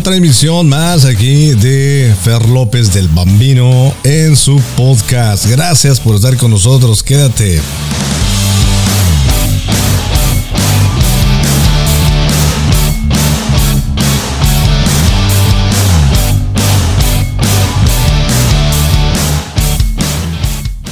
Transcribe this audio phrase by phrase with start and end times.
[0.00, 5.44] otra emisión más aquí de Fer López del Bambino en su podcast.
[5.44, 7.02] Gracias por estar con nosotros.
[7.02, 7.60] Quédate.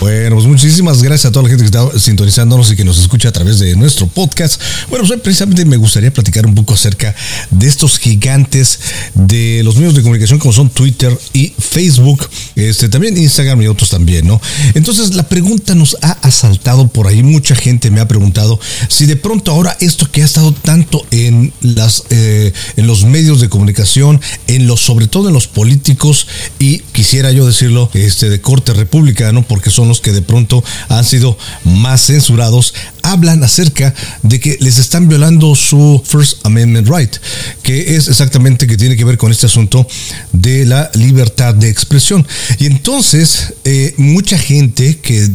[0.08, 3.28] Bueno, pues muchísimas gracias a toda la gente que está sintonizándonos y que nos escucha
[3.28, 4.58] a través de nuestro podcast.
[4.88, 7.14] Bueno, pues precisamente me gustaría platicar un poco acerca
[7.50, 8.80] de estos gigantes
[9.12, 13.90] de los medios de comunicación como son Twitter y Facebook, este, también Instagram y otros
[13.90, 14.40] también, ¿no?
[14.72, 19.16] Entonces la pregunta nos ha asaltado por ahí, mucha gente me ha preguntado si de
[19.16, 24.22] pronto ahora esto que ha estado tanto en las eh, en los medios de comunicación,
[24.46, 26.26] en los sobre todo en los políticos
[26.58, 31.04] y quisiera yo decirlo este de corte republicano porque son los que de pronto han
[31.04, 37.16] sido más censurados, hablan acerca de que les están violando su First Amendment Right,
[37.62, 39.86] que es exactamente que tiene que ver con este asunto
[40.32, 42.26] de la libertad de expresión.
[42.58, 45.28] Y entonces, eh, mucha gente que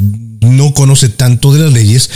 [0.44, 2.10] no conoce tanto de las leyes,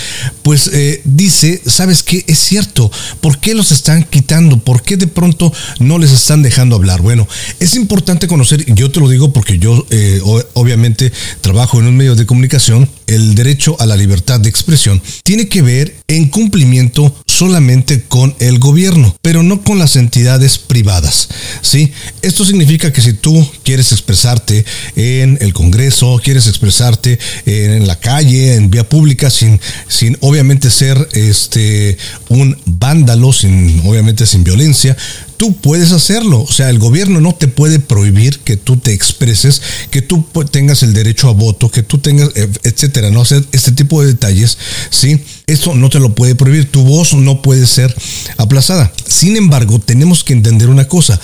[0.43, 2.23] pues eh, dice, ¿sabes qué?
[2.27, 4.57] Es cierto, ¿por qué los están quitando?
[4.59, 7.01] ¿Por qué de pronto no les están dejando hablar?
[7.01, 7.27] Bueno,
[7.59, 10.21] es importante conocer, yo te lo digo porque yo eh,
[10.53, 11.11] obviamente
[11.41, 15.61] trabajo en un medio de comunicación, el derecho a la libertad de expresión tiene que
[15.61, 21.29] ver en cumplimiento solamente con el gobierno, pero no con las entidades privadas.
[21.61, 21.91] ¿sí?
[22.23, 28.55] Esto significa que si tú quieres expresarte en el Congreso, quieres expresarte en la calle,
[28.55, 31.99] en vía pública, sin, sin obviamente ser este,
[32.29, 34.97] un vándalo, sin, obviamente sin violencia,
[35.37, 36.41] tú puedes hacerlo.
[36.41, 40.83] O sea, el gobierno no te puede prohibir que tú te expreses, que tú tengas
[40.83, 44.57] el derecho a voto, que tú tengas, eh, etcétera, no hacer este tipo de detalles,
[44.89, 45.21] ¿sí?
[45.45, 46.69] Eso no te lo puede prohibir.
[46.69, 47.95] Tu voz no puede ser
[48.37, 48.91] aplazada.
[49.07, 51.19] Sin embargo, tenemos que entender una cosa.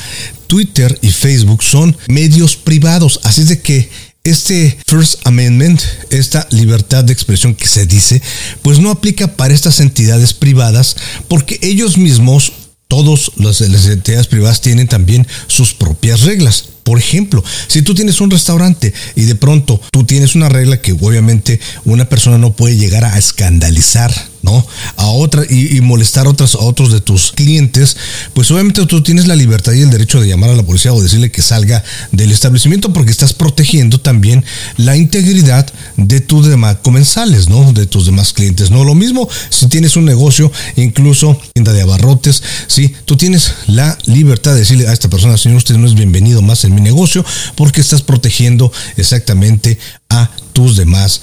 [0.47, 3.89] Twitter y Facebook son medios privados, así es de que
[4.23, 8.21] este First Amendment, esta libertad de expresión que se dice,
[8.61, 10.95] pues no aplica para estas entidades privadas
[11.27, 12.53] porque ellos mismos
[12.87, 16.69] todos las, entidades privadas tienen también sus propias reglas.
[16.83, 20.93] Por ejemplo, si tú tienes un restaurante y de pronto tú tienes una regla que
[20.93, 24.13] obviamente una persona no puede llegar a escandalizar
[24.43, 24.65] ¿no?
[24.97, 27.95] A otra y, molestar a, otros de tus clientes,
[28.33, 31.01] pues obviamente tú tienes la libertad y el derecho de llamar a la policía o
[31.01, 34.43] decirle que salga del establecimiento porque estás protegiendo también
[34.75, 35.65] la integridad
[35.95, 37.71] de tus demás comensales, ¿no?
[37.71, 38.83] De tus demás clientes, ¿no?
[38.83, 42.93] Lo mismo si tienes un negocio, incluso tienda de abarrotes, ¿sí?
[43.05, 46.65] Tú tienes la libertad de decirle a esta persona, señor, usted no es bienvenido más
[46.65, 47.25] en mi negocio
[47.55, 49.77] porque estás protegiendo exactamente
[50.09, 51.21] a tus demás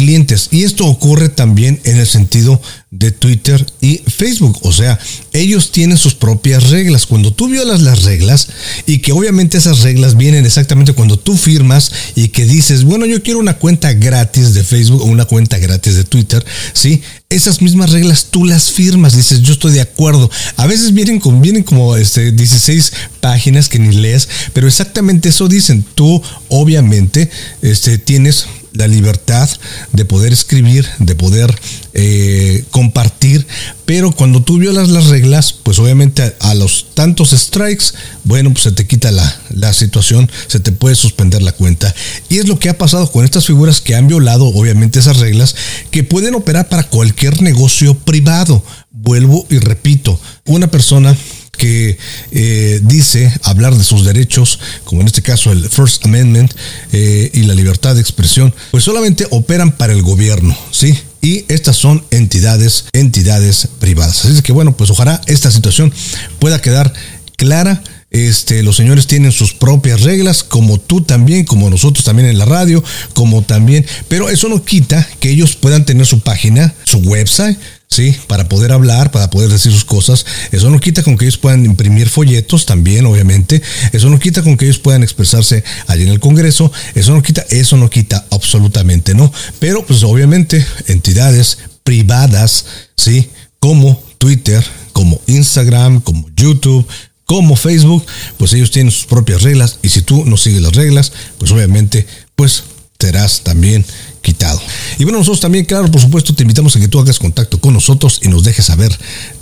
[0.00, 0.48] clientes.
[0.50, 2.58] Y esto ocurre también en el sentido
[2.90, 4.58] de Twitter y Facebook.
[4.62, 4.98] O sea,
[5.34, 7.04] ellos tienen sus propias reglas.
[7.04, 8.48] Cuando tú violas las reglas
[8.86, 13.22] y que obviamente esas reglas vienen exactamente cuando tú firmas y que dices, bueno, yo
[13.22, 17.02] quiero una cuenta gratis de Facebook o una cuenta gratis de Twitter, ¿sí?
[17.28, 20.30] Esas mismas reglas tú las firmas, dices, yo estoy de acuerdo.
[20.56, 25.46] A veces vienen, con, vienen como este, 16 páginas que ni lees, pero exactamente eso
[25.46, 25.84] dicen.
[25.94, 27.30] Tú obviamente
[27.62, 29.48] este, tienes la libertad
[29.92, 31.54] de poder escribir, de poder
[31.92, 33.46] eh, compartir,
[33.84, 37.86] pero cuando tú violas las reglas, pues obviamente a, los tantos strikes,
[38.24, 41.94] bueno, pues se te quita la, la, situación, se te puede suspender la cuenta.
[42.28, 45.56] Y es lo que ha pasado con estas figuras que han violado obviamente esas reglas,
[45.90, 48.64] que pueden operar para cualquier negocio privado.
[48.92, 51.16] Vuelvo y repito, una persona
[51.60, 51.98] que
[52.32, 56.54] eh, dice hablar de sus derechos, como en este caso el First Amendment
[56.90, 60.98] eh, y la libertad de expresión, pues solamente operan para el gobierno, ¿sí?
[61.20, 64.24] y estas son entidades, entidades privadas.
[64.24, 65.92] Así que bueno, pues ojalá esta situación
[66.38, 66.94] pueda quedar
[67.36, 67.82] clara.
[68.10, 72.46] Este, los señores tienen sus propias reglas, como tú también, como nosotros también en la
[72.46, 72.82] radio,
[73.12, 77.58] como también, pero eso no quita que ellos puedan tener su página, su website,
[77.90, 78.16] ¿sí?
[78.28, 80.24] Para poder hablar, para poder decir sus cosas.
[80.52, 83.60] Eso no quita con que ellos puedan imprimir folletos también, obviamente.
[83.92, 86.72] Eso no quita con que ellos puedan expresarse allí en el Congreso.
[86.94, 89.32] Eso no quita, eso no quita absolutamente, ¿no?
[89.58, 92.64] Pero, pues obviamente, entidades privadas,
[92.96, 93.28] ¿sí?
[93.58, 96.86] Como Twitter, como Instagram, como YouTube,
[97.24, 98.04] como Facebook,
[98.38, 102.06] pues ellos tienen sus propias reglas y si tú no sigues las reglas, pues obviamente,
[102.34, 102.64] pues
[102.98, 103.84] serás también
[104.22, 104.60] quitado.
[104.98, 107.74] Y bueno, nosotros también, claro, por supuesto, te invitamos a que tú hagas contacto con
[107.74, 108.96] nosotros y nos dejes saber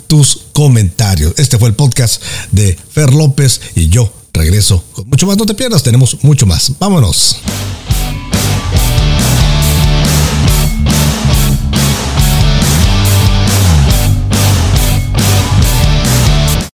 [0.07, 1.33] tus comentarios.
[1.37, 2.21] Este fue el podcast
[2.51, 5.37] de Fer López y yo regreso con mucho más.
[5.37, 6.73] No te pierdas, tenemos mucho más.
[6.79, 7.37] Vámonos.